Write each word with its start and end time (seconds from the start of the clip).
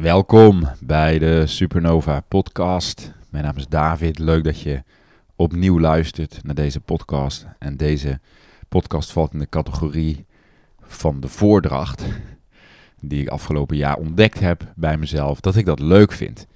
Welkom 0.00 0.68
bij 0.80 1.18
de 1.18 1.46
Supernova 1.46 2.20
Podcast. 2.20 3.12
Mijn 3.30 3.44
naam 3.44 3.56
is 3.56 3.66
David. 3.66 4.18
Leuk 4.18 4.44
dat 4.44 4.60
je 4.60 4.82
opnieuw 5.36 5.80
luistert 5.80 6.38
naar 6.42 6.54
deze 6.54 6.80
podcast. 6.80 7.46
En 7.58 7.76
deze 7.76 8.20
podcast 8.68 9.12
valt 9.12 9.32
in 9.32 9.38
de 9.38 9.48
categorie 9.48 10.26
van 10.80 11.20
de 11.20 11.28
voordracht, 11.28 12.04
die 13.00 13.20
ik 13.22 13.28
afgelopen 13.28 13.76
jaar 13.76 13.96
ontdekt 13.96 14.40
heb 14.40 14.72
bij 14.76 14.96
mezelf, 14.96 15.40
dat 15.40 15.56
ik 15.56 15.64
dat 15.64 15.80
leuk 15.80 16.12
vind. 16.12 16.46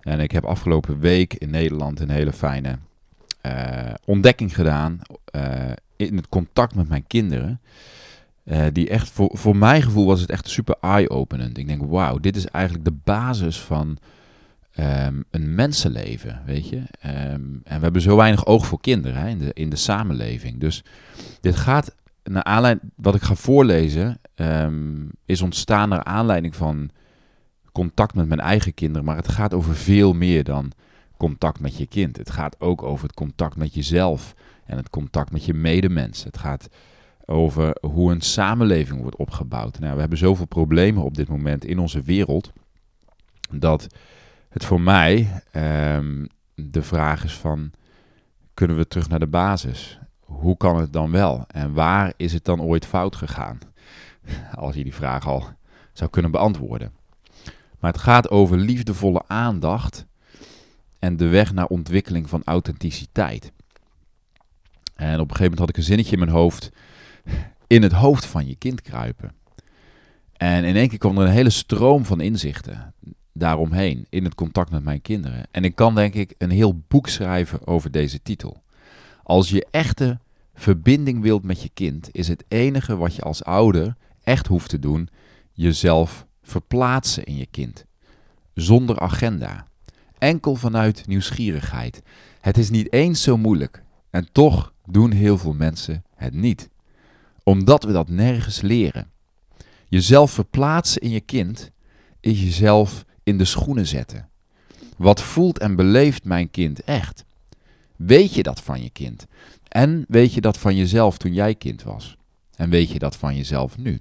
En 0.00 0.20
ik 0.20 0.30
heb 0.30 0.44
afgelopen 0.44 0.98
week 0.98 1.34
in 1.34 1.50
Nederland 1.50 2.00
een 2.00 2.10
hele 2.10 2.32
fijne 2.32 2.78
uh, 3.46 3.94
ontdekking 4.04 4.54
gedaan 4.54 5.00
uh, 5.36 5.70
in 5.96 6.16
het 6.16 6.28
contact 6.28 6.74
met 6.74 6.88
mijn 6.88 7.06
kinderen. 7.06 7.60
Uh, 8.44 8.64
die 8.72 8.88
echt, 8.88 9.10
voor, 9.10 9.30
voor 9.32 9.56
mijn 9.56 9.82
gevoel 9.82 10.06
was 10.06 10.20
het 10.20 10.30
echt 10.30 10.48
super 10.48 10.76
eye-openend. 10.80 11.58
Ik 11.58 11.66
denk, 11.66 11.82
wauw, 11.84 12.18
dit 12.18 12.36
is 12.36 12.46
eigenlijk 12.46 12.84
de 12.84 12.96
basis 13.04 13.60
van 13.60 13.98
um, 14.80 15.24
een 15.30 15.54
mensenleven, 15.54 16.42
weet 16.46 16.68
je. 16.68 16.76
Um, 16.76 17.60
en 17.64 17.76
we 17.76 17.82
hebben 17.82 18.02
zo 18.02 18.16
weinig 18.16 18.46
oog 18.46 18.66
voor 18.66 18.80
kinderen 18.80 19.20
hè, 19.20 19.28
in, 19.28 19.38
de, 19.38 19.50
in 19.52 19.70
de 19.70 19.76
samenleving. 19.76 20.60
Dus 20.60 20.84
dit 21.40 21.56
gaat, 21.56 21.94
naar 22.22 22.44
aanleiding, 22.44 22.92
wat 22.96 23.14
ik 23.14 23.22
ga 23.22 23.34
voorlezen, 23.34 24.20
um, 24.34 25.10
is 25.24 25.42
ontstaan 25.42 25.88
naar 25.88 26.04
aanleiding 26.04 26.56
van 26.56 26.90
contact 27.72 28.14
met 28.14 28.28
mijn 28.28 28.40
eigen 28.40 28.74
kinderen. 28.74 29.04
Maar 29.04 29.16
het 29.16 29.28
gaat 29.28 29.54
over 29.54 29.74
veel 29.74 30.12
meer 30.12 30.44
dan 30.44 30.72
contact 31.16 31.60
met 31.60 31.76
je 31.76 31.86
kind. 31.86 32.16
Het 32.16 32.30
gaat 32.30 32.60
ook 32.60 32.82
over 32.82 33.06
het 33.06 33.16
contact 33.16 33.56
met 33.56 33.74
jezelf 33.74 34.34
en 34.66 34.76
het 34.76 34.90
contact 34.90 35.32
met 35.32 35.44
je 35.44 35.54
medemens. 35.54 36.24
Het 36.24 36.38
gaat 36.38 36.68
over 37.26 37.76
hoe 37.80 38.12
een 38.12 38.20
samenleving 38.20 39.00
wordt 39.00 39.16
opgebouwd. 39.16 39.78
Nou, 39.78 39.94
we 39.94 40.00
hebben 40.00 40.18
zoveel 40.18 40.46
problemen 40.46 41.02
op 41.02 41.14
dit 41.14 41.28
moment 41.28 41.64
in 41.64 41.78
onze 41.78 42.02
wereld 42.02 42.52
dat 43.50 43.86
het 44.48 44.64
voor 44.64 44.80
mij 44.80 45.42
um, 45.96 46.26
de 46.54 46.82
vraag 46.82 47.24
is 47.24 47.34
van 47.34 47.70
kunnen 48.54 48.76
we 48.76 48.88
terug 48.88 49.08
naar 49.08 49.18
de 49.18 49.26
basis? 49.26 49.98
Hoe 50.20 50.56
kan 50.56 50.76
het 50.76 50.92
dan 50.92 51.10
wel? 51.10 51.44
En 51.46 51.72
waar 51.72 52.12
is 52.16 52.32
het 52.32 52.44
dan 52.44 52.60
ooit 52.60 52.86
fout 52.86 53.16
gegaan? 53.16 53.58
Als 54.54 54.74
je 54.74 54.82
die 54.82 54.94
vraag 54.94 55.26
al 55.26 55.48
zou 55.92 56.10
kunnen 56.10 56.30
beantwoorden. 56.30 56.92
Maar 57.78 57.92
het 57.92 58.02
gaat 58.02 58.30
over 58.30 58.56
liefdevolle 58.56 59.22
aandacht 59.26 60.06
en 60.98 61.16
de 61.16 61.28
weg 61.28 61.52
naar 61.52 61.66
ontwikkeling 61.66 62.28
van 62.28 62.42
authenticiteit. 62.44 63.52
En 64.94 65.14
op 65.14 65.30
een 65.30 65.36
gegeven 65.36 65.42
moment 65.42 65.58
had 65.58 65.68
ik 65.68 65.76
een 65.76 65.82
zinnetje 65.82 66.12
in 66.12 66.18
mijn 66.18 66.30
hoofd. 66.30 66.70
In 67.66 67.82
het 67.82 67.92
hoofd 67.92 68.26
van 68.26 68.46
je 68.46 68.56
kind 68.56 68.80
kruipen. 68.80 69.32
En 70.32 70.64
in 70.64 70.76
één 70.76 70.88
keer 70.88 70.98
kwam 70.98 71.18
er 71.18 71.26
een 71.26 71.32
hele 71.32 71.50
stroom 71.50 72.04
van 72.04 72.20
inzichten 72.20 72.94
daaromheen 73.34 74.06
in 74.08 74.24
het 74.24 74.34
contact 74.34 74.70
met 74.70 74.84
mijn 74.84 75.02
kinderen. 75.02 75.46
En 75.50 75.64
ik 75.64 75.74
kan 75.74 75.94
denk 75.94 76.14
ik 76.14 76.34
een 76.38 76.50
heel 76.50 76.82
boek 76.88 77.08
schrijven 77.08 77.66
over 77.66 77.90
deze 77.90 78.22
titel. 78.22 78.62
Als 79.22 79.48
je 79.48 79.66
echte 79.70 80.18
verbinding 80.54 81.22
wilt 81.22 81.44
met 81.44 81.62
je 81.62 81.70
kind, 81.74 82.08
is 82.12 82.28
het 82.28 82.44
enige 82.48 82.96
wat 82.96 83.14
je 83.14 83.22
als 83.22 83.44
ouder 83.44 83.96
echt 84.22 84.46
hoeft 84.46 84.68
te 84.68 84.78
doen, 84.78 85.08
jezelf 85.52 86.26
verplaatsen 86.42 87.24
in 87.24 87.36
je 87.36 87.46
kind. 87.46 87.84
Zonder 88.54 89.00
agenda. 89.00 89.66
Enkel 90.18 90.54
vanuit 90.54 91.06
nieuwsgierigheid. 91.06 92.02
Het 92.40 92.58
is 92.58 92.70
niet 92.70 92.92
eens 92.92 93.22
zo 93.22 93.36
moeilijk. 93.36 93.82
En 94.10 94.28
toch 94.32 94.72
doen 94.86 95.10
heel 95.10 95.38
veel 95.38 95.52
mensen 95.52 96.04
het 96.14 96.34
niet. 96.34 96.68
Omdat 97.44 97.84
we 97.84 97.92
dat 97.92 98.08
nergens 98.08 98.60
leren. 98.60 99.10
Jezelf 99.88 100.30
verplaatsen 100.30 101.00
in 101.00 101.10
je 101.10 101.20
kind 101.20 101.70
is 102.20 102.42
jezelf 102.42 103.04
in 103.22 103.38
de 103.38 103.44
schoenen 103.44 103.86
zetten. 103.86 104.28
Wat 104.96 105.22
voelt 105.22 105.58
en 105.58 105.76
beleeft 105.76 106.24
mijn 106.24 106.50
kind 106.50 106.84
echt? 106.84 107.24
Weet 107.96 108.34
je 108.34 108.42
dat 108.42 108.60
van 108.60 108.82
je 108.82 108.90
kind? 108.90 109.26
En 109.68 110.04
weet 110.08 110.34
je 110.34 110.40
dat 110.40 110.58
van 110.58 110.76
jezelf 110.76 111.18
toen 111.18 111.32
jij 111.32 111.54
kind 111.54 111.82
was? 111.82 112.16
En 112.56 112.70
weet 112.70 112.90
je 112.90 112.98
dat 112.98 113.16
van 113.16 113.36
jezelf 113.36 113.78
nu? 113.78 114.00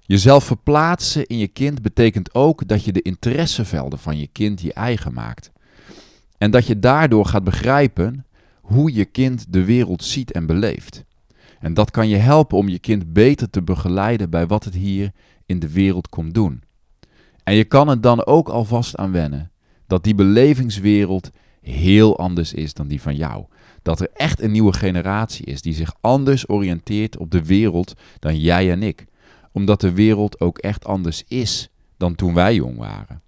Jezelf 0.00 0.44
verplaatsen 0.44 1.26
in 1.26 1.38
je 1.38 1.48
kind 1.48 1.82
betekent 1.82 2.34
ook 2.34 2.68
dat 2.68 2.84
je 2.84 2.92
de 2.92 3.02
interessevelden 3.02 3.98
van 3.98 4.18
je 4.18 4.26
kind 4.26 4.60
je 4.60 4.72
eigen 4.72 5.12
maakt. 5.12 5.50
En 6.38 6.50
dat 6.50 6.66
je 6.66 6.78
daardoor 6.78 7.26
gaat 7.26 7.44
begrijpen 7.44 8.26
hoe 8.60 8.94
je 8.94 9.04
kind 9.04 9.52
de 9.52 9.64
wereld 9.64 10.04
ziet 10.04 10.32
en 10.32 10.46
beleeft. 10.46 11.04
En 11.64 11.74
dat 11.74 11.90
kan 11.90 12.08
je 12.08 12.16
helpen 12.16 12.58
om 12.58 12.68
je 12.68 12.78
kind 12.78 13.12
beter 13.12 13.50
te 13.50 13.62
begeleiden 13.62 14.30
bij 14.30 14.46
wat 14.46 14.64
het 14.64 14.74
hier 14.74 15.12
in 15.46 15.58
de 15.58 15.72
wereld 15.72 16.08
komt 16.08 16.34
doen. 16.34 16.62
En 17.44 17.54
je 17.54 17.64
kan 17.64 17.88
het 17.88 18.02
dan 18.02 18.26
ook 18.26 18.48
alvast 18.48 18.96
aan 18.96 19.12
wennen 19.12 19.50
dat 19.86 20.04
die 20.04 20.14
belevingswereld 20.14 21.30
heel 21.60 22.18
anders 22.18 22.52
is 22.52 22.74
dan 22.74 22.88
die 22.88 23.00
van 23.00 23.16
jou. 23.16 23.44
Dat 23.82 24.00
er 24.00 24.08
echt 24.14 24.40
een 24.40 24.50
nieuwe 24.50 24.72
generatie 24.72 25.46
is 25.46 25.62
die 25.62 25.74
zich 25.74 25.94
anders 26.00 26.48
oriënteert 26.48 27.16
op 27.16 27.30
de 27.30 27.44
wereld 27.44 27.94
dan 28.18 28.38
jij 28.38 28.70
en 28.70 28.82
ik. 28.82 29.06
Omdat 29.52 29.80
de 29.80 29.92
wereld 29.92 30.40
ook 30.40 30.58
echt 30.58 30.84
anders 30.84 31.24
is 31.28 31.70
dan 31.96 32.14
toen 32.14 32.34
wij 32.34 32.54
jong 32.54 32.78
waren. 32.78 33.22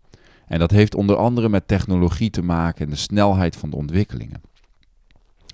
En 0.46 0.58
dat 0.58 0.70
heeft 0.70 0.94
onder 0.94 1.16
andere 1.16 1.48
met 1.48 1.68
technologie 1.68 2.30
te 2.30 2.42
maken 2.42 2.84
en 2.84 2.90
de 2.90 2.96
snelheid 2.96 3.56
van 3.56 3.70
de 3.70 3.76
ontwikkelingen. 3.76 4.40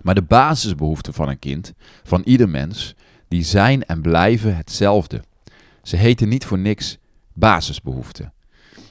Maar 0.02 0.14
de 0.14 0.22
basisbehoeften 0.22 1.14
van 1.14 1.28
een 1.28 1.38
kind, 1.38 1.72
van 2.02 2.22
ieder 2.24 2.48
mens, 2.48 2.94
die 3.28 3.44
zijn 3.44 3.84
en 3.84 4.02
blijven 4.02 4.56
hetzelfde. 4.56 5.22
Ze 5.82 5.96
heten 5.96 6.28
niet 6.28 6.44
voor 6.44 6.58
niks 6.58 6.98
basisbehoeften. 7.32 8.32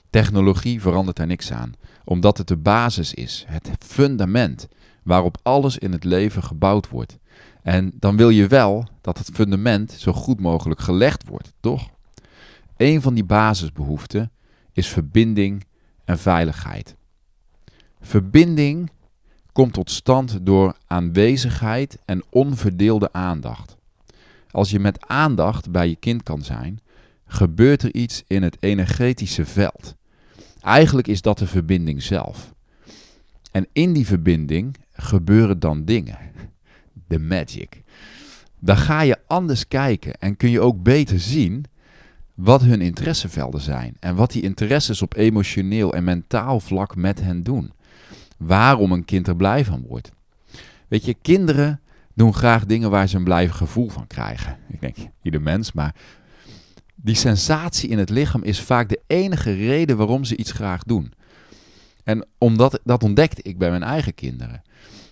Technologie 0.09 0.81
verandert 0.81 1.19
er 1.19 1.27
niks 1.27 1.51
aan, 1.51 1.73
omdat 2.03 2.37
het 2.37 2.47
de 2.47 2.57
basis 2.57 3.13
is, 3.13 3.45
het 3.47 3.69
fundament 3.79 4.67
waarop 5.03 5.37
alles 5.43 5.77
in 5.77 5.91
het 5.91 6.03
leven 6.03 6.43
gebouwd 6.43 6.89
wordt. 6.89 7.17
En 7.63 7.91
dan 7.99 8.17
wil 8.17 8.29
je 8.29 8.47
wel 8.47 8.87
dat 9.01 9.17
het 9.17 9.29
fundament 9.33 9.91
zo 9.91 10.13
goed 10.13 10.39
mogelijk 10.39 10.79
gelegd 10.79 11.27
wordt, 11.27 11.53
toch? 11.59 11.89
Een 12.77 13.01
van 13.01 13.13
die 13.13 13.23
basisbehoeften 13.23 14.31
is 14.71 14.87
verbinding 14.87 15.65
en 16.05 16.19
veiligheid. 16.19 16.95
Verbinding 18.01 18.89
komt 19.51 19.73
tot 19.73 19.91
stand 19.91 20.39
door 20.41 20.75
aanwezigheid 20.87 21.97
en 22.05 22.23
onverdeelde 22.29 23.13
aandacht. 23.13 23.77
Als 24.51 24.69
je 24.69 24.79
met 24.79 25.07
aandacht 25.07 25.71
bij 25.71 25.89
je 25.89 25.95
kind 25.95 26.23
kan 26.23 26.41
zijn, 26.41 26.79
gebeurt 27.25 27.83
er 27.83 27.93
iets 27.93 28.23
in 28.27 28.43
het 28.43 28.57
energetische 28.59 29.45
veld. 29.45 29.95
Eigenlijk 30.61 31.07
is 31.07 31.21
dat 31.21 31.37
de 31.37 31.47
verbinding 31.47 32.03
zelf. 32.03 32.53
En 33.51 33.67
in 33.73 33.93
die 33.93 34.05
verbinding 34.05 34.75
gebeuren 34.91 35.59
dan 35.59 35.85
dingen. 35.85 36.17
De 37.07 37.19
magic. 37.19 37.81
Dan 38.59 38.77
ga 38.77 39.01
je 39.01 39.17
anders 39.27 39.67
kijken 39.67 40.13
en 40.19 40.37
kun 40.37 40.49
je 40.49 40.61
ook 40.61 40.83
beter 40.83 41.19
zien 41.19 41.65
wat 42.33 42.61
hun 42.61 42.81
interessevelden 42.81 43.61
zijn 43.61 43.97
en 43.99 44.15
wat 44.15 44.31
die 44.31 44.41
interesses 44.41 45.01
op 45.01 45.15
emotioneel 45.15 45.93
en 45.93 46.03
mentaal 46.03 46.59
vlak 46.59 46.95
met 46.95 47.21
hen 47.21 47.43
doen 47.43 47.71
waarom 48.41 48.91
een 48.91 49.05
kind 49.05 49.27
er 49.27 49.35
blij 49.35 49.65
van 49.65 49.85
wordt. 49.87 50.11
Weet 50.87 51.05
je, 51.05 51.13
kinderen 51.13 51.81
doen 52.13 52.33
graag 52.33 52.65
dingen 52.65 52.89
waar 52.89 53.07
ze 53.07 53.17
een 53.17 53.23
blij 53.23 53.49
gevoel 53.49 53.89
van 53.89 54.07
krijgen. 54.07 54.57
Ik 54.67 54.81
denk, 54.81 54.95
ieder 55.21 55.41
mens, 55.41 55.71
maar 55.71 55.95
die 56.95 57.15
sensatie 57.15 57.89
in 57.89 57.97
het 57.97 58.09
lichaam 58.09 58.43
is 58.43 58.61
vaak 58.61 58.89
de 58.89 59.01
enige 59.07 59.53
reden 59.53 59.97
waarom 59.97 60.23
ze 60.23 60.37
iets 60.37 60.51
graag 60.51 60.83
doen. 60.83 61.13
En 62.03 62.25
omdat, 62.37 62.79
dat 62.83 63.03
ontdekte 63.03 63.41
ik 63.41 63.57
bij 63.57 63.69
mijn 63.69 63.83
eigen 63.83 64.13
kinderen. 64.13 64.61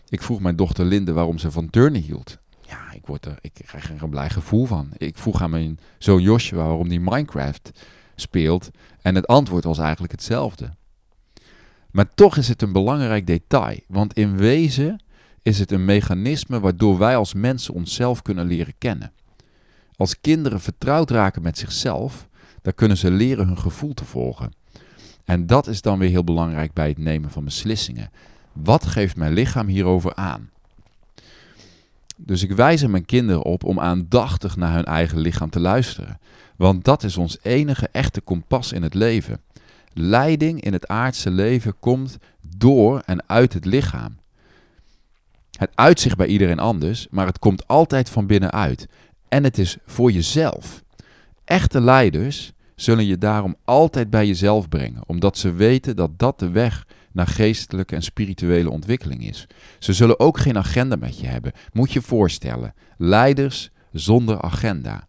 Ik 0.07 0.21
vroeg 0.21 0.39
mijn 0.39 0.55
dochter 0.55 0.85
Linde 0.85 1.13
waarom 1.13 1.37
ze 1.37 1.51
van 1.51 1.69
turnen 1.69 2.01
hield. 2.01 2.37
Ja, 2.67 2.91
ik, 2.91 3.05
word 3.05 3.25
er, 3.25 3.37
ik 3.41 3.53
krijg 3.65 3.89
er 3.89 4.03
een 4.03 4.09
blij 4.09 4.29
gevoel 4.29 4.65
van. 4.65 4.89
Ik 4.97 5.17
vroeg 5.17 5.41
aan 5.41 5.49
mijn 5.49 5.79
zoon 5.97 6.21
Joshua 6.21 6.57
waarom 6.57 6.89
die 6.89 6.99
Minecraft 6.99 7.71
speelt. 8.15 8.69
En 9.01 9.15
het 9.15 9.27
antwoord 9.27 9.63
was 9.63 9.77
eigenlijk 9.77 10.11
hetzelfde. 10.11 10.73
Maar 11.91 12.13
toch 12.13 12.37
is 12.37 12.47
het 12.47 12.61
een 12.61 12.71
belangrijk 12.71 13.27
detail, 13.27 13.79
want 13.87 14.13
in 14.13 14.37
wezen 14.37 15.03
is 15.41 15.59
het 15.59 15.71
een 15.71 15.85
mechanisme 15.85 16.59
waardoor 16.59 16.97
wij 16.97 17.15
als 17.15 17.33
mensen 17.33 17.73
onszelf 17.73 18.21
kunnen 18.21 18.45
leren 18.45 18.73
kennen. 18.77 19.11
Als 19.95 20.21
kinderen 20.21 20.61
vertrouwd 20.61 21.11
raken 21.11 21.41
met 21.41 21.57
zichzelf, 21.57 22.27
dan 22.61 22.73
kunnen 22.73 22.97
ze 22.97 23.11
leren 23.11 23.47
hun 23.47 23.57
gevoel 23.57 23.93
te 23.93 24.05
volgen. 24.05 24.51
En 25.25 25.47
dat 25.47 25.67
is 25.67 25.81
dan 25.81 25.99
weer 25.99 26.09
heel 26.09 26.23
belangrijk 26.23 26.73
bij 26.73 26.87
het 26.87 26.97
nemen 26.97 27.29
van 27.29 27.43
beslissingen. 27.43 28.11
Wat 28.53 28.85
geeft 28.85 29.15
mijn 29.15 29.33
lichaam 29.33 29.67
hierover 29.67 30.15
aan? 30.15 30.49
Dus 32.15 32.43
ik 32.43 32.51
wijs 32.51 32.81
er 32.81 32.89
mijn 32.89 33.05
kinderen 33.05 33.43
op 33.43 33.63
om 33.63 33.79
aandachtig 33.79 34.55
naar 34.55 34.73
hun 34.73 34.85
eigen 34.85 35.19
lichaam 35.19 35.49
te 35.49 35.59
luisteren. 35.59 36.19
Want 36.55 36.83
dat 36.83 37.03
is 37.03 37.17
ons 37.17 37.37
enige 37.41 37.89
echte 37.91 38.21
kompas 38.21 38.71
in 38.71 38.83
het 38.83 38.93
leven. 38.93 39.41
Leiding 39.93 40.61
in 40.61 40.73
het 40.73 40.87
aardse 40.87 41.31
leven 41.31 41.79
komt 41.79 42.17
door 42.57 43.01
en 43.05 43.23
uit 43.29 43.53
het 43.53 43.65
lichaam. 43.65 44.17
Het 45.57 45.71
uitzicht 45.75 46.17
bij 46.17 46.27
iedereen 46.27 46.59
anders, 46.59 47.07
maar 47.09 47.25
het 47.25 47.39
komt 47.39 47.67
altijd 47.67 48.09
van 48.09 48.27
binnenuit. 48.27 48.87
En 49.27 49.43
het 49.43 49.57
is 49.57 49.77
voor 49.85 50.11
jezelf. 50.11 50.83
Echte 51.45 51.81
leiders 51.81 52.51
zullen 52.75 53.05
je 53.05 53.17
daarom 53.17 53.55
altijd 53.65 54.09
bij 54.09 54.27
jezelf 54.27 54.69
brengen, 54.69 55.03
omdat 55.05 55.37
ze 55.37 55.53
weten 55.53 55.95
dat 55.95 56.19
dat 56.19 56.39
de 56.39 56.49
weg 56.49 56.85
naar 57.11 57.27
geestelijke 57.27 57.95
en 57.95 58.01
spirituele 58.01 58.69
ontwikkeling 58.69 59.27
is. 59.27 59.47
Ze 59.79 59.93
zullen 59.93 60.19
ook 60.19 60.37
geen 60.37 60.57
agenda 60.57 60.95
met 60.95 61.19
je 61.19 61.27
hebben. 61.27 61.51
Moet 61.73 61.91
je 61.91 62.01
voorstellen, 62.01 62.73
leiders 62.97 63.69
zonder 63.91 64.41
agenda. 64.41 65.07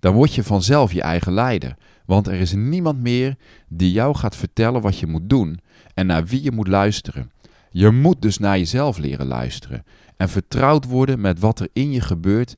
Dan 0.00 0.14
word 0.14 0.34
je 0.34 0.42
vanzelf 0.42 0.92
je 0.92 1.02
eigen 1.02 1.32
leider, 1.32 1.76
want 2.08 2.26
er 2.26 2.40
is 2.40 2.52
niemand 2.52 3.00
meer 3.00 3.36
die 3.68 3.92
jou 3.92 4.16
gaat 4.16 4.36
vertellen 4.36 4.80
wat 4.80 4.98
je 4.98 5.06
moet 5.06 5.28
doen 5.28 5.60
en 5.94 6.06
naar 6.06 6.24
wie 6.24 6.42
je 6.42 6.50
moet 6.50 6.68
luisteren. 6.68 7.30
Je 7.70 7.90
moet 7.90 8.22
dus 8.22 8.38
naar 8.38 8.58
jezelf 8.58 8.98
leren 8.98 9.26
luisteren 9.26 9.84
en 10.16 10.28
vertrouwd 10.28 10.84
worden 10.84 11.20
met 11.20 11.38
wat 11.38 11.60
er 11.60 11.68
in 11.72 11.90
je 11.90 12.00
gebeurt 12.00 12.54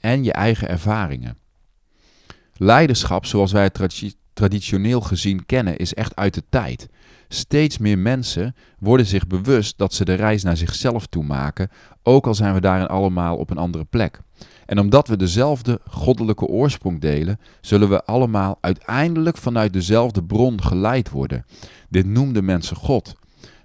en 0.00 0.24
je 0.24 0.32
eigen 0.32 0.68
ervaringen. 0.68 1.36
Leiderschap, 2.56 3.26
zoals 3.26 3.52
wij 3.52 3.62
het 3.62 4.16
traditioneel 4.32 5.00
gezien 5.00 5.46
kennen, 5.46 5.76
is 5.76 5.94
echt 5.94 6.16
uit 6.16 6.34
de 6.34 6.42
tijd. 6.48 6.88
Steeds 7.34 7.78
meer 7.78 7.98
mensen 7.98 8.54
worden 8.78 9.06
zich 9.06 9.26
bewust 9.26 9.78
dat 9.78 9.94
ze 9.94 10.04
de 10.04 10.14
reis 10.14 10.42
naar 10.42 10.56
zichzelf 10.56 11.06
toe 11.06 11.24
maken, 11.24 11.70
ook 12.02 12.26
al 12.26 12.34
zijn 12.34 12.54
we 12.54 12.60
daarin 12.60 12.86
allemaal 12.86 13.36
op 13.36 13.50
een 13.50 13.58
andere 13.58 13.84
plek. 13.84 14.20
En 14.66 14.78
omdat 14.78 15.08
we 15.08 15.16
dezelfde 15.16 15.80
goddelijke 15.88 16.46
oorsprong 16.46 17.00
delen, 17.00 17.40
zullen 17.60 17.88
we 17.88 18.04
allemaal 18.04 18.58
uiteindelijk 18.60 19.36
vanuit 19.36 19.72
dezelfde 19.72 20.24
bron 20.24 20.62
geleid 20.62 21.10
worden. 21.10 21.44
Dit 21.88 22.06
noemden 22.06 22.44
mensen 22.44 22.76
God. 22.76 23.14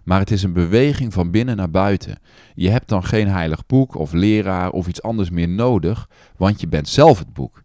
Maar 0.03 0.19
het 0.19 0.31
is 0.31 0.43
een 0.43 0.53
beweging 0.53 1.13
van 1.13 1.31
binnen 1.31 1.57
naar 1.57 1.71
buiten. 1.71 2.19
Je 2.55 2.69
hebt 2.69 2.89
dan 2.89 3.03
geen 3.03 3.27
heilig 3.27 3.65
boek 3.65 3.95
of 3.95 4.11
leraar 4.11 4.69
of 4.69 4.87
iets 4.87 5.01
anders 5.01 5.29
meer 5.29 5.49
nodig, 5.49 6.09
want 6.37 6.61
je 6.61 6.67
bent 6.67 6.87
zelf 6.87 7.19
het 7.19 7.33
boek. 7.33 7.63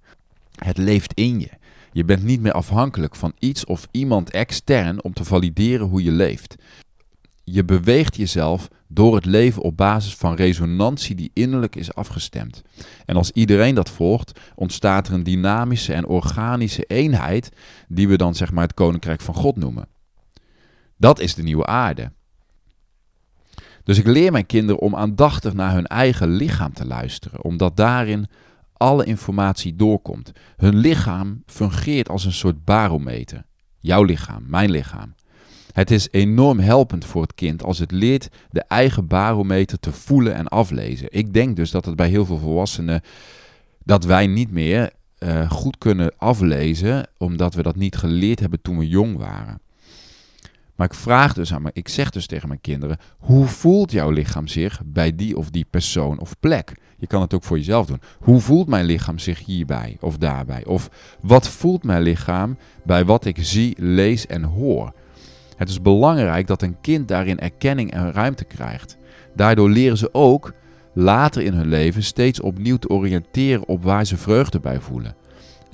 Het 0.55 0.79
leeft 0.79 1.13
in 1.15 1.41
je. 1.41 1.51
Je 1.95 2.05
bent 2.05 2.23
niet 2.23 2.41
meer 2.41 2.53
afhankelijk 2.53 3.17
van 3.17 3.33
iets 3.39 3.65
of 3.65 3.89
iemand 3.91 4.31
extern 4.31 5.03
om 5.03 5.13
te 5.13 5.25
valideren 5.25 5.87
hoe 5.87 6.03
je 6.03 6.11
leeft. 6.11 6.55
Je 7.45 7.65
beweegt 7.65 8.17
jezelf 8.17 8.69
door 8.89 9.15
het 9.15 9.25
leven 9.25 9.63
op 9.63 9.77
basis 9.77 10.15
van 10.15 10.35
resonantie 10.35 11.15
die 11.15 11.31
innerlijk 11.35 11.77
is 11.77 11.95
afgestemd. 11.95 12.63
En 13.07 13.17
als 13.17 13.31
iedereen 13.31 13.75
dat 13.75 13.91
volgt, 13.91 14.41
ontstaat 14.55 15.09
er 15.09 15.15
een 15.15 15.23
dynamische 15.23 15.93
en 15.93 16.07
organische 16.07 16.85
eenheid 16.85 17.51
die 17.89 18.09
we 18.09 18.17
dan 18.17 18.35
zeg 18.35 18.53
maar 18.53 18.65
het 18.65 18.75
koninkrijk 18.75 19.21
van 19.21 19.35
God 19.35 19.57
noemen. 19.57 19.89
Dat 20.97 21.21
is 21.21 21.35
de 21.35 21.43
nieuwe 21.43 21.67
aarde. 21.67 22.13
Dus 23.85 23.99
ik 23.99 24.07
leer 24.07 24.33
mijn 24.33 24.47
kinderen 24.47 24.81
om 24.81 24.97
aandachtig 24.97 25.53
naar 25.53 25.73
hun 25.73 25.87
eigen 25.87 26.29
lichaam 26.29 26.73
te 26.73 26.87
luisteren, 26.87 27.45
omdat 27.45 27.77
daarin 27.77 28.29
alle 28.85 29.05
informatie 29.05 29.77
doorkomt. 29.77 30.33
Hun 30.57 30.77
lichaam 30.77 31.43
fungeert 31.47 32.09
als 32.09 32.25
een 32.25 32.33
soort 32.33 32.65
barometer. 32.65 33.45
Jouw 33.79 34.03
lichaam, 34.03 34.45
mijn 34.47 34.71
lichaam. 34.71 35.15
Het 35.73 35.91
is 35.91 36.09
enorm 36.11 36.59
helpend 36.59 37.05
voor 37.05 37.23
het 37.23 37.35
kind 37.35 37.63
als 37.63 37.79
het 37.79 37.91
leert 37.91 38.29
de 38.51 38.65
eigen 38.69 39.07
barometer 39.07 39.81
te 39.81 39.93
voelen 39.93 40.35
en 40.35 40.49
aflezen. 40.49 41.07
Ik 41.11 41.33
denk 41.33 41.57
dus 41.57 41.71
dat 41.71 41.85
het 41.85 41.97
bij 41.97 42.09
heel 42.09 42.27
veel 42.27 42.39
volwassenen 42.39 43.01
dat 43.85 44.05
wij 44.05 44.27
niet 44.27 44.51
meer 44.51 44.93
uh, 45.19 45.51
goed 45.51 45.79
kunnen 45.79 46.13
aflezen, 46.17 47.09
omdat 47.19 47.55
we 47.55 47.63
dat 47.63 47.77
niet 47.77 47.97
geleerd 47.97 48.41
hebben 48.41 48.63
toen 48.63 48.79
we 48.79 48.89
jong 48.89 49.17
waren. 49.17 49.61
Maar 50.75 50.87
ik 50.87 50.95
vraag 50.95 51.35
dus 51.35 51.53
aan 51.53 51.71
ik 51.73 51.89
zeg 51.89 52.11
dus 52.11 52.27
tegen 52.27 52.49
mijn 52.49 52.61
kinderen: 52.61 52.99
hoe 53.19 53.47
voelt 53.47 53.91
jouw 53.91 54.11
lichaam 54.11 54.47
zich 54.47 54.81
bij 54.85 55.15
die 55.15 55.37
of 55.37 55.51
die 55.51 55.67
persoon 55.71 56.21
of 56.21 56.35
plek? 56.41 56.75
Je 56.97 57.07
kan 57.07 57.21
het 57.21 57.35
ook 57.35 57.45
voor 57.45 57.57
jezelf 57.57 57.87
doen. 57.87 58.01
Hoe 58.19 58.41
voelt 58.41 58.69
mijn 58.69 58.85
lichaam 58.85 59.19
zich 59.19 59.45
hierbij 59.45 59.97
of 60.01 60.19
daarbij? 60.19 60.65
Of 60.65 60.91
wat 61.21 61.49
voelt 61.49 61.85
mijn 61.85 62.03
lichaam 62.03 62.59
bij 62.85 63.05
wat 63.05 63.25
ik 63.25 63.37
zie, 63.41 63.75
lees 63.79 64.27
en 64.27 64.43
hoor? 64.43 64.93
Het 65.57 65.69
is 65.69 65.83
belangrijk 65.83 66.47
dat 66.47 66.63
een 66.63 66.81
kind 66.81 67.09
daarin 67.09 67.39
erkenning 67.39 67.93
en 67.93 68.13
ruimte 68.13 68.45
krijgt. 68.45 68.97
Daardoor 69.35 69.71
leren 69.71 69.97
ze 69.97 70.15
ook 70.15 70.53
later 70.95 71.43
in 71.43 71.53
hun 71.53 71.69
leven 71.69 72.03
steeds 72.03 72.41
opnieuw 72.41 72.77
te 72.77 72.89
oriënteren 72.89 73.69
op 73.69 73.83
waar 73.83 74.05
ze 74.05 74.17
vreugde 74.17 74.61
bij 74.61 74.81
voelen. 74.81 75.17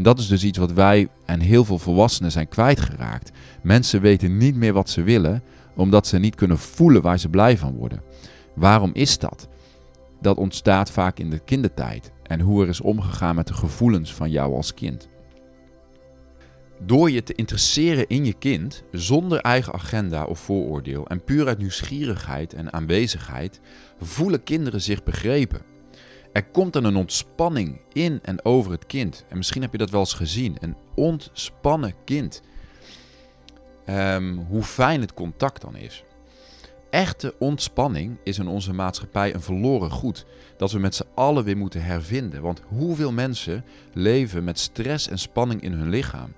Dat 0.02 0.18
is 0.18 0.26
dus 0.26 0.44
iets 0.44 0.58
wat 0.58 0.72
wij 0.72 1.08
en 1.24 1.40
heel 1.40 1.64
veel 1.64 1.78
volwassenen 1.78 2.32
zijn 2.32 2.48
kwijtgeraakt. 2.48 3.30
Mensen 3.62 4.00
weten 4.00 4.36
niet 4.36 4.54
meer 4.54 4.72
wat 4.72 4.90
ze 4.90 5.02
willen, 5.02 5.42
omdat 5.74 6.06
ze 6.06 6.18
niet 6.18 6.34
kunnen 6.34 6.58
voelen 6.58 7.02
waar 7.02 7.18
ze 7.18 7.28
blij 7.28 7.58
van 7.58 7.74
worden. 7.74 8.02
Waarom 8.54 8.90
is 8.92 9.18
dat? 9.18 9.48
Dat 10.20 10.36
ontstaat 10.36 10.90
vaak 10.90 11.18
in 11.18 11.30
de 11.30 11.38
kindertijd 11.38 12.12
en 12.22 12.40
hoe 12.40 12.62
er 12.62 12.68
is 12.68 12.80
omgegaan 12.80 13.34
met 13.34 13.46
de 13.46 13.54
gevoelens 13.54 14.14
van 14.14 14.30
jou 14.30 14.54
als 14.54 14.74
kind. 14.74 15.08
Door 16.86 17.10
je 17.10 17.22
te 17.22 17.34
interesseren 17.34 18.08
in 18.08 18.24
je 18.24 18.32
kind, 18.32 18.84
zonder 18.92 19.40
eigen 19.40 19.72
agenda 19.72 20.24
of 20.24 20.38
vooroordeel 20.38 21.06
en 21.06 21.24
puur 21.24 21.46
uit 21.46 21.58
nieuwsgierigheid 21.58 22.54
en 22.54 22.72
aanwezigheid, 22.72 23.60
voelen 24.00 24.42
kinderen 24.42 24.80
zich 24.80 25.02
begrepen. 25.02 25.60
Er 26.32 26.44
komt 26.44 26.72
dan 26.72 26.84
een 26.84 26.96
ontspanning 26.96 27.80
in 27.92 28.18
en 28.22 28.44
over 28.44 28.70
het 28.70 28.86
kind. 28.86 29.24
En 29.28 29.36
misschien 29.36 29.62
heb 29.62 29.72
je 29.72 29.78
dat 29.78 29.90
wel 29.90 30.00
eens 30.00 30.14
gezien. 30.14 30.56
Een 30.60 30.76
ontspannen 30.94 31.94
kind. 32.04 32.42
Ehm, 33.84 34.36
hoe 34.36 34.62
fijn 34.62 35.00
het 35.00 35.14
contact 35.14 35.60
dan 35.60 35.76
is. 35.76 36.04
Echte 36.90 37.34
ontspanning 37.38 38.18
is 38.24 38.38
in 38.38 38.48
onze 38.48 38.72
maatschappij 38.72 39.34
een 39.34 39.40
verloren 39.40 39.90
goed. 39.90 40.26
Dat 40.56 40.72
we 40.72 40.78
met 40.78 40.94
z'n 40.94 41.06
allen 41.14 41.44
weer 41.44 41.56
moeten 41.56 41.82
hervinden. 41.82 42.42
Want 42.42 42.62
hoeveel 42.68 43.12
mensen 43.12 43.64
leven 43.92 44.44
met 44.44 44.58
stress 44.58 45.08
en 45.08 45.18
spanning 45.18 45.62
in 45.62 45.72
hun 45.72 45.88
lichaam? 45.88 46.32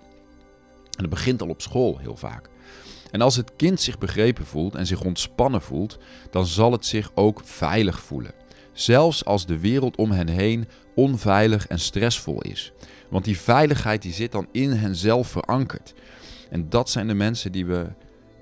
En 0.96 1.08
dat 1.08 1.10
begint 1.10 1.42
al 1.42 1.48
op 1.48 1.62
school 1.62 1.98
heel 1.98 2.16
vaak. 2.16 2.50
En 3.10 3.20
als 3.20 3.36
het 3.36 3.52
kind 3.56 3.80
zich 3.80 3.98
begrepen 3.98 4.46
voelt 4.46 4.74
en 4.74 4.86
zich 4.86 5.04
ontspannen 5.04 5.62
voelt, 5.62 5.98
dan 6.30 6.46
zal 6.46 6.72
het 6.72 6.86
zich 6.86 7.10
ook 7.14 7.40
veilig 7.44 8.00
voelen. 8.00 8.41
Zelfs 8.72 9.24
als 9.24 9.46
de 9.46 9.58
wereld 9.58 9.96
om 9.96 10.10
hen 10.10 10.28
heen 10.28 10.68
onveilig 10.94 11.66
en 11.66 11.78
stressvol 11.78 12.42
is. 12.42 12.72
Want 13.10 13.24
die 13.24 13.38
veiligheid 13.38 14.02
die 14.02 14.12
zit 14.12 14.32
dan 14.32 14.46
in 14.52 14.70
henzelf 14.70 15.28
verankerd. 15.28 15.94
En 16.50 16.68
dat 16.68 16.90
zijn 16.90 17.06
de 17.06 17.14
mensen 17.14 17.52
die 17.52 17.66
we, 17.66 17.86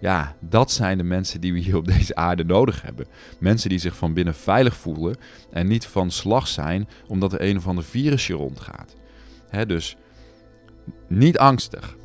ja, 0.00 0.36
dat 0.40 0.70
zijn 0.70 0.98
de 0.98 1.04
mensen 1.04 1.40
die 1.40 1.52
we 1.52 1.58
hier 1.58 1.76
op 1.76 1.86
deze 1.86 2.14
aarde 2.14 2.44
nodig 2.44 2.82
hebben. 2.82 3.06
Mensen 3.38 3.68
die 3.68 3.78
zich 3.78 3.96
van 3.96 4.14
binnen 4.14 4.34
veilig 4.34 4.76
voelen 4.76 5.16
en 5.50 5.66
niet 5.66 5.86
van 5.86 6.10
slag 6.10 6.48
zijn 6.48 6.88
omdat 7.06 7.32
er 7.32 7.42
een 7.42 7.56
of 7.56 7.66
ander 7.66 7.84
virusje 7.84 8.32
rondgaat. 8.32 8.96
Dus 9.66 9.96
niet 11.08 11.38
angstig. 11.38 11.96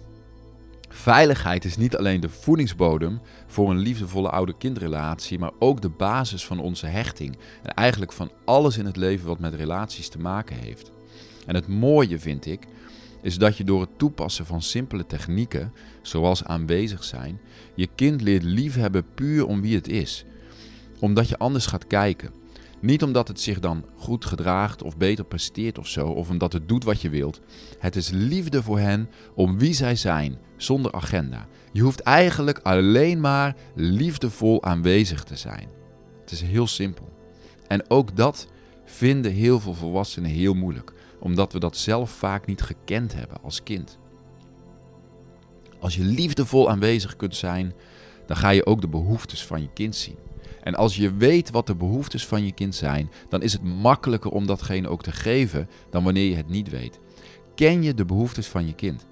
Veiligheid 0.96 1.66
is 1.66 1.78
niet 1.78 1.98
alleen 1.98 2.20
de 2.20 2.30
voedingsbodem 2.30 3.20
voor 3.48 3.70
een 3.70 3.78
liefdevolle 3.78 4.30
oude-kindrelatie, 4.30 5.40
maar 5.40 5.52
ook 5.60 5.82
de 5.82 5.90
basis 5.90 6.46
van 6.46 6.60
onze 6.60 6.86
hechting. 6.86 7.38
En 7.64 7.74
eigenlijk 7.74 8.12
van 8.12 8.32
alles 8.46 8.78
in 8.78 8.86
het 8.86 8.98
leven 8.98 9.28
wat 9.28 9.40
met 9.40 9.54
relaties 9.54 10.10
te 10.10 10.20
maken 10.20 10.56
heeft. 10.56 10.92
En 11.46 11.56
het 11.56 11.68
mooie 11.68 12.20
vind 12.20 12.46
ik, 12.46 12.60
is 13.22 13.38
dat 13.38 13.58
je 13.58 13.64
door 13.64 13.82
het 13.82 13.98
toepassen 13.98 14.46
van 14.46 14.62
simpele 14.62 15.06
technieken, 15.06 15.74
zoals 16.02 16.44
aanwezig 16.44 17.04
zijn, 17.04 17.40
je 17.74 17.88
kind 17.96 18.22
leert 18.22 18.44
liefhebben 18.44 19.06
puur 19.16 19.46
om 19.48 19.62
wie 19.62 19.76
het 19.76 19.88
is. 19.88 20.26
Omdat 21.00 21.30
je 21.30 21.38
anders 21.38 21.66
gaat 21.66 21.88
kijken. 21.88 22.30
Niet 22.82 23.04
omdat 23.04 23.28
het 23.28 23.40
zich 23.40 23.60
dan 23.60 23.86
goed 23.98 24.26
gedraagt 24.26 24.84
of 24.84 24.98
beter 24.98 25.26
presteert 25.26 25.78
of 25.78 25.88
zo, 25.88 26.08
of 26.08 26.30
omdat 26.30 26.54
het 26.54 26.68
doet 26.68 26.84
wat 26.84 27.02
je 27.02 27.10
wilt. 27.10 27.42
Het 27.80 27.96
is 27.96 28.10
liefde 28.10 28.64
voor 28.64 28.80
hen 28.80 29.10
om 29.36 29.58
wie 29.58 29.74
zij 29.74 29.96
zijn, 29.96 30.38
zonder 30.58 30.94
agenda. 30.94 31.48
Je 31.72 31.82
hoeft 31.82 32.00
eigenlijk 32.00 32.60
alleen 32.60 33.20
maar 33.20 33.56
liefdevol 33.76 34.64
aanwezig 34.64 35.24
te 35.24 35.36
zijn. 35.36 35.68
Het 36.22 36.32
is 36.32 36.42
heel 36.42 36.68
simpel. 36.68 37.14
En 37.68 37.90
ook 37.90 38.16
dat 38.16 38.48
vinden 38.86 39.32
heel 39.32 39.60
veel 39.60 39.74
volwassenen 39.74 40.32
heel 40.32 40.54
moeilijk, 40.54 40.94
omdat 41.20 41.54
we 41.54 41.60
dat 41.60 41.78
zelf 41.78 42.10
vaak 42.10 42.46
niet 42.46 42.62
gekend 42.62 43.14
hebben 43.14 43.38
als 43.42 43.64
kind. 43.64 43.98
Als 45.80 45.96
je 45.96 46.04
liefdevol 46.04 46.70
aanwezig 46.70 47.16
kunt 47.16 47.36
zijn, 47.36 47.74
dan 48.26 48.38
ga 48.38 48.50
je 48.50 48.66
ook 48.66 48.82
de 48.82 48.88
behoeftes 48.88 49.46
van 49.46 49.62
je 49.62 49.70
kind 49.74 49.96
zien. 49.96 50.18
En 50.66 50.76
als 50.76 50.96
je 50.96 51.16
weet 51.16 51.52
wat 51.52 51.68
de 51.68 51.76
behoeftes 51.76 52.26
van 52.26 52.46
je 52.46 52.52
kind 52.52 52.76
zijn, 52.76 53.12
dan 53.30 53.42
is 53.42 53.54
het 53.54 53.64
makkelijker 53.64 54.32
om 54.32 54.46
datgene 54.46 54.88
ook 54.88 55.04
te 55.04 55.12
geven 55.12 55.70
dan 55.90 56.04
wanneer 56.04 56.30
je 56.30 56.36
het 56.36 56.50
niet 56.50 56.70
weet. 56.70 57.00
Ken 57.56 57.84
je 57.84 57.94
de 57.94 58.06
behoeftes 58.06 58.48
van 58.48 58.68
je 58.68 58.74
kind? 58.74 59.06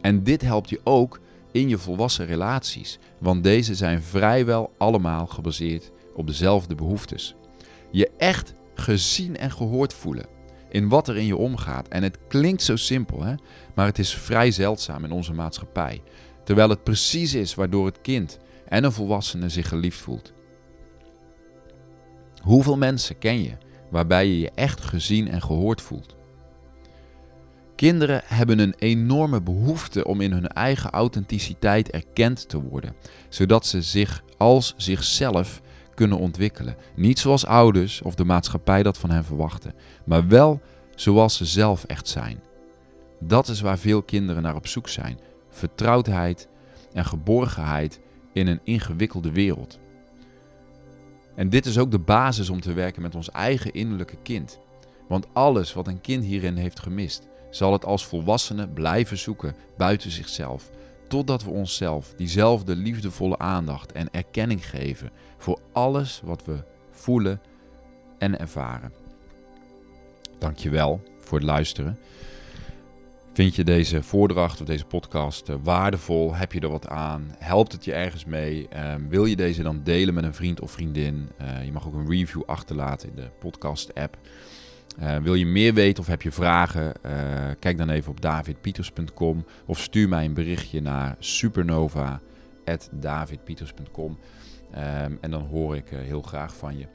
En 0.00 0.22
dit 0.22 0.42
helpt 0.42 0.70
je 0.70 0.80
ook 0.84 1.20
in 1.52 1.68
je 1.68 1.78
volwassen 1.78 2.26
relaties, 2.26 2.98
want 3.18 3.44
deze 3.44 3.74
zijn 3.74 4.02
vrijwel 4.02 4.72
allemaal 4.78 5.26
gebaseerd 5.26 5.90
op 6.14 6.26
dezelfde 6.26 6.74
behoeftes. 6.74 7.34
Je 7.90 8.10
echt 8.16 8.54
gezien 8.74 9.36
en 9.36 9.50
gehoord 9.50 9.94
voelen 9.94 10.26
in 10.68 10.88
wat 10.88 11.08
er 11.08 11.16
in 11.16 11.26
je 11.26 11.36
omgaat. 11.36 11.88
En 11.88 12.02
het 12.02 12.18
klinkt 12.28 12.62
zo 12.62 12.76
simpel, 12.76 13.22
hè? 13.22 13.34
maar 13.74 13.86
het 13.86 13.98
is 13.98 14.14
vrij 14.14 14.50
zeldzaam 14.50 15.04
in 15.04 15.12
onze 15.12 15.32
maatschappij. 15.32 16.02
Terwijl 16.44 16.68
het 16.68 16.84
precies 16.84 17.34
is 17.34 17.54
waardoor 17.54 17.86
het 17.86 18.00
kind 18.00 18.38
en 18.68 18.84
een 18.84 18.92
volwassene 18.92 19.48
zich 19.48 19.68
geliefd 19.68 19.98
voelt. 19.98 20.32
Hoeveel 22.40 22.76
mensen 22.76 23.18
ken 23.18 23.42
je 23.42 23.56
waarbij 23.90 24.26
je 24.26 24.38
je 24.38 24.50
echt 24.54 24.80
gezien 24.80 25.28
en 25.28 25.42
gehoord 25.42 25.82
voelt? 25.82 26.16
Kinderen 27.74 28.22
hebben 28.24 28.58
een 28.58 28.74
enorme 28.78 29.40
behoefte 29.40 30.04
om 30.04 30.20
in 30.20 30.32
hun 30.32 30.48
eigen 30.48 30.90
authenticiteit 30.90 31.90
erkend 31.90 32.48
te 32.48 32.62
worden, 32.62 32.94
zodat 33.28 33.66
ze 33.66 33.82
zich 33.82 34.22
als 34.36 34.74
zichzelf 34.76 35.60
kunnen 35.94 36.18
ontwikkelen. 36.18 36.76
Niet 36.96 37.18
zoals 37.18 37.46
ouders 37.46 38.02
of 38.02 38.14
de 38.14 38.24
maatschappij 38.24 38.82
dat 38.82 38.98
van 38.98 39.10
hen 39.10 39.24
verwachten, 39.24 39.74
maar 40.04 40.28
wel 40.28 40.60
zoals 40.94 41.36
ze 41.36 41.44
zelf 41.44 41.84
echt 41.84 42.08
zijn. 42.08 42.40
Dat 43.20 43.48
is 43.48 43.60
waar 43.60 43.78
veel 43.78 44.02
kinderen 44.02 44.42
naar 44.42 44.56
op 44.56 44.66
zoek 44.66 44.88
zijn: 44.88 45.18
vertrouwdheid 45.48 46.48
en 46.92 47.04
geborgenheid 47.04 48.00
in 48.32 48.46
een 48.46 48.60
ingewikkelde 48.64 49.32
wereld. 49.32 49.78
En 51.34 51.48
dit 51.48 51.66
is 51.66 51.78
ook 51.78 51.90
de 51.90 51.98
basis 51.98 52.50
om 52.50 52.60
te 52.60 52.72
werken 52.72 53.02
met 53.02 53.14
ons 53.14 53.30
eigen 53.30 53.72
innerlijke 53.72 54.16
kind. 54.22 54.58
Want 55.08 55.26
alles 55.32 55.72
wat 55.72 55.86
een 55.86 56.00
kind 56.00 56.24
hierin 56.24 56.56
heeft 56.56 56.80
gemist, 56.80 57.28
zal 57.50 57.72
het 57.72 57.84
als 57.84 58.06
volwassene 58.06 58.68
blijven 58.68 59.18
zoeken 59.18 59.54
buiten 59.76 60.10
zichzelf, 60.10 60.70
totdat 61.08 61.44
we 61.44 61.50
onszelf 61.50 62.14
diezelfde 62.16 62.76
liefdevolle 62.76 63.38
aandacht 63.38 63.92
en 63.92 64.08
erkenning 64.10 64.66
geven 64.66 65.10
voor 65.36 65.60
alles 65.72 66.20
wat 66.24 66.44
we 66.44 66.64
voelen 66.90 67.40
en 68.18 68.38
ervaren. 68.38 68.92
Dankjewel 70.38 71.02
voor 71.18 71.38
het 71.38 71.46
luisteren. 71.46 71.98
Vind 73.40 73.54
je 73.54 73.64
deze 73.64 74.02
voordracht 74.02 74.60
of 74.60 74.66
deze 74.66 74.84
podcast 74.84 75.48
eh, 75.48 75.56
waardevol? 75.62 76.34
Heb 76.34 76.52
je 76.52 76.60
er 76.60 76.68
wat 76.68 76.88
aan? 76.88 77.34
Helpt 77.38 77.72
het 77.72 77.84
je 77.84 77.92
ergens 77.92 78.24
mee? 78.24 78.68
Ehm, 78.68 79.08
wil 79.08 79.24
je 79.24 79.36
deze 79.36 79.62
dan 79.62 79.82
delen 79.82 80.14
met 80.14 80.24
een 80.24 80.34
vriend 80.34 80.60
of 80.60 80.70
vriendin? 80.70 81.28
Uh, 81.40 81.64
je 81.64 81.72
mag 81.72 81.86
ook 81.86 81.94
een 81.94 82.10
review 82.10 82.42
achterlaten 82.46 83.08
in 83.08 83.14
de 83.14 83.30
podcast-app. 83.38 84.16
Uh, 85.00 85.16
wil 85.16 85.34
je 85.34 85.46
meer 85.46 85.74
weten 85.74 86.02
of 86.02 86.08
heb 86.08 86.22
je 86.22 86.30
vragen? 86.30 86.92
kijk 87.58 87.78
dan 87.78 87.90
even 87.90 88.10
op 88.10 88.20
davidpieters.com 88.20 89.44
of 89.66 89.78
stuur 89.78 90.08
mij 90.08 90.24
een 90.24 90.34
berichtje 90.34 90.80
naar 90.80 91.16
supernova.davidpieters.com. 91.18 94.18
Ehm, 94.70 95.16
en 95.20 95.30
dan 95.30 95.42
hoor 95.42 95.76
ik 95.76 95.88
heel 95.88 96.22
graag 96.22 96.56
van 96.56 96.78
je. 96.78 96.86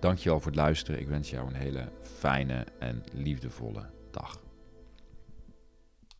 Dankjewel 0.00 0.40
voor 0.40 0.50
het 0.50 0.60
luisteren. 0.60 1.00
Ik 1.00 1.08
wens 1.08 1.30
jou 1.30 1.48
een 1.48 1.54
hele 1.54 1.88
fijne 2.00 2.66
en 2.78 3.02
liefdevolle 3.12 3.86
dag. 4.10 4.41